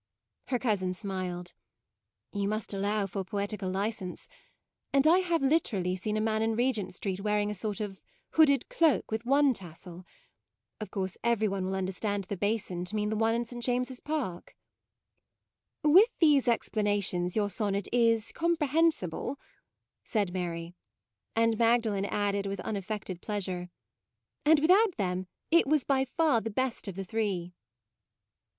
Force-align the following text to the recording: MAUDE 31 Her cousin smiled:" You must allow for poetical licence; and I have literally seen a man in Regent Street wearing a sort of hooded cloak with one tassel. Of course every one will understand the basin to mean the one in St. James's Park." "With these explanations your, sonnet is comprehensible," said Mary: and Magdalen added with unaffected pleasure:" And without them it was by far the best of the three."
MAUDE 0.01 0.49
31 0.49 0.55
Her 0.55 0.71
cousin 0.75 0.93
smiled:" 0.95 1.53
You 2.33 2.47
must 2.47 2.73
allow 2.73 3.05
for 3.05 3.23
poetical 3.23 3.69
licence; 3.69 4.27
and 4.91 5.05
I 5.05 5.19
have 5.19 5.43
literally 5.43 5.95
seen 5.95 6.17
a 6.17 6.19
man 6.19 6.41
in 6.41 6.55
Regent 6.55 6.95
Street 6.95 7.19
wearing 7.21 7.51
a 7.51 7.53
sort 7.53 7.79
of 7.79 8.01
hooded 8.31 8.67
cloak 8.67 9.11
with 9.11 9.27
one 9.27 9.53
tassel. 9.53 10.03
Of 10.79 10.89
course 10.89 11.17
every 11.23 11.47
one 11.47 11.65
will 11.65 11.75
understand 11.75 12.23
the 12.23 12.35
basin 12.35 12.83
to 12.85 12.95
mean 12.95 13.11
the 13.11 13.15
one 13.15 13.35
in 13.35 13.45
St. 13.45 13.63
James's 13.63 13.99
Park." 13.99 14.55
"With 15.83 16.09
these 16.17 16.47
explanations 16.47 17.35
your, 17.35 17.51
sonnet 17.51 17.87
is 17.93 18.31
comprehensible," 18.31 19.39
said 20.03 20.33
Mary: 20.33 20.73
and 21.35 21.59
Magdalen 21.59 22.05
added 22.05 22.47
with 22.47 22.59
unaffected 22.61 23.21
pleasure:" 23.21 23.69
And 24.47 24.61
without 24.61 24.97
them 24.97 25.27
it 25.51 25.67
was 25.67 25.83
by 25.83 26.05
far 26.05 26.41
the 26.41 26.49
best 26.49 26.87
of 26.87 26.95
the 26.95 27.05
three." 27.05 27.53